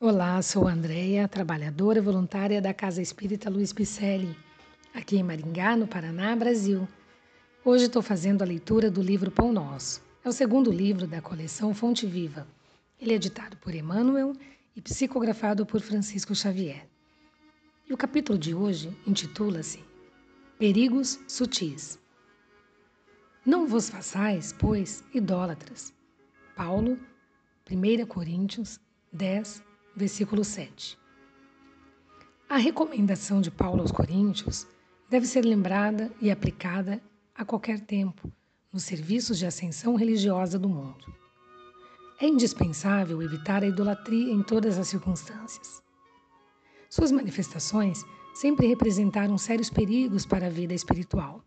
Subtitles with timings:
[0.00, 4.36] Olá, sou Andréia, trabalhadora voluntária da Casa Espírita Luiz Picelli,
[4.92, 6.86] aqui em Maringá, no Paraná, Brasil.
[7.64, 10.02] Hoje estou fazendo a leitura do livro Pão Nosso.
[10.24, 12.46] É o segundo livro da coleção Fonte Viva.
[13.00, 14.34] Ele é editado por Emmanuel
[14.74, 16.88] e psicografado por Francisco Xavier.
[17.88, 19.82] E o capítulo de hoje intitula-se
[20.58, 22.00] Perigos Sutis.
[23.46, 25.94] Não vos façais, pois, idólatras.
[26.56, 26.98] Paulo,
[27.70, 28.80] 1 Coríntios
[29.12, 29.62] 10,
[29.96, 30.98] versículo 7.
[32.48, 34.66] A recomendação de Paulo aos Coríntios
[35.08, 37.02] deve ser lembrada e aplicada
[37.34, 38.30] a qualquer tempo
[38.72, 41.14] nos serviços de ascensão religiosa do mundo.
[42.20, 45.82] É indispensável evitar a idolatria em todas as circunstâncias.
[46.90, 51.44] Suas manifestações sempre representaram sérios perigos para a vida espiritual.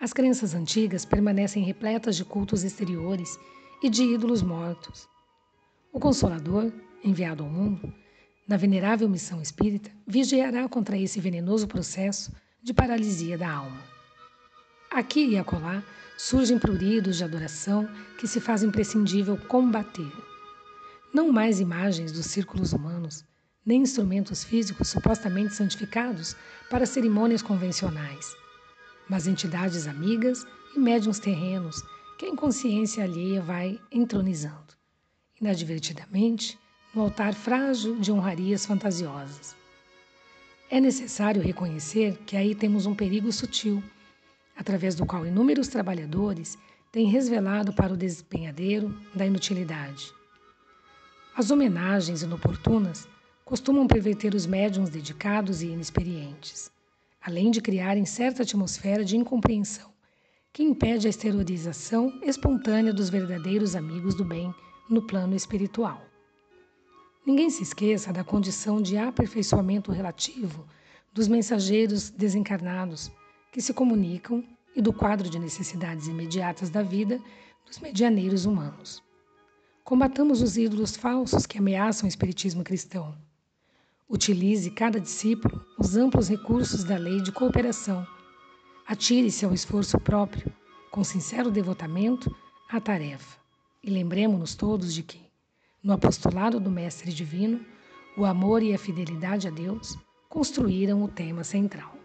[0.00, 3.38] As crenças antigas permanecem repletas de cultos exteriores
[3.82, 5.08] e de ídolos mortos.
[5.92, 6.72] O Consolador
[7.04, 7.92] enviado ao mundo,
[8.46, 13.82] na venerável missão espírita, vigiará contra esse venenoso processo de paralisia da alma.
[14.90, 15.82] Aqui e acolá
[16.18, 20.12] surgem pruridos de adoração que se faz imprescindível combater.
[21.14, 23.24] Não mais imagens dos círculos humanos,
[23.64, 26.36] nem instrumentos físicos supostamente santificados
[26.68, 28.36] para cerimônias convencionais,
[29.08, 31.82] mas entidades amigas e médiums terrenos
[32.18, 34.74] que a inconsciência alheia vai entronizando.
[35.40, 36.58] Inadvertidamente,
[36.94, 39.56] no altar frágil de honrarias fantasiosas.
[40.70, 43.82] É necessário reconhecer que aí temos um perigo sutil,
[44.56, 46.58] através do qual inúmeros trabalhadores
[46.90, 50.12] têm resvelado para o despenhadeiro da inutilidade.
[51.34, 53.08] As homenagens inoportunas
[53.44, 56.70] costumam perverter os médiums dedicados e inexperientes,
[57.22, 59.90] além de criarem certa atmosfera de incompreensão
[60.52, 64.54] que impede a exteriorização espontânea dos verdadeiros amigos do bem
[64.90, 66.11] no plano espiritual.
[67.24, 70.66] Ninguém se esqueça da condição de aperfeiçoamento relativo
[71.12, 73.12] dos mensageiros desencarnados
[73.52, 74.42] que se comunicam
[74.74, 77.20] e do quadro de necessidades imediatas da vida
[77.64, 79.02] dos medianeiros humanos.
[79.84, 83.16] Combatamos os ídolos falsos que ameaçam o espiritismo cristão.
[84.08, 88.06] Utilize cada discípulo os amplos recursos da lei de cooperação.
[88.86, 90.52] Atire-se ao esforço próprio,
[90.90, 92.34] com sincero devotamento,
[92.68, 93.38] à tarefa.
[93.82, 95.20] E lembremos-nos todos de que,
[95.82, 97.60] no apostolado do Mestre Divino,
[98.16, 99.98] o amor e a fidelidade a Deus
[100.28, 101.96] construíram o tema central.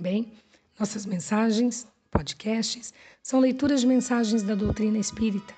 [0.00, 0.32] Bem,
[0.78, 5.54] nossas mensagens, podcasts, são leituras de mensagens da doutrina espírita,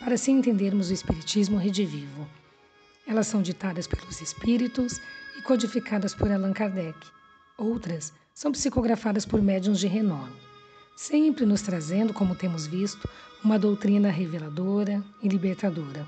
[0.00, 2.28] para assim entendermos o Espiritismo redivivo.
[3.06, 5.00] Elas são ditadas pelos espíritos
[5.38, 6.98] e codificadas por Allan Kardec.
[7.56, 10.43] Outras são psicografadas por médiuns de renome
[10.96, 13.08] sempre nos trazendo, como temos visto,
[13.42, 16.06] uma doutrina reveladora e libertadora.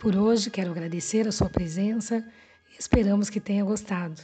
[0.00, 2.24] Por hoje, quero agradecer a sua presença
[2.72, 4.20] e esperamos que tenha gostado.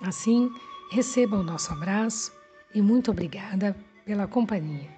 [0.02, 0.50] Assim,
[0.92, 2.32] receba o nosso abraço
[2.74, 3.76] e muito obrigada
[4.06, 4.97] pela companhia.